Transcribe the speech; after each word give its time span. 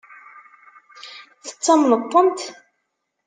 Tettamneḍ-tent? 1.45 2.39